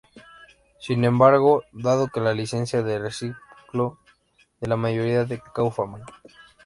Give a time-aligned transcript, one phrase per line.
[0.79, 3.99] Sin embargo, dado que la licencia de re-ciclo
[4.59, 6.01] de la mayoría de Kaufmann.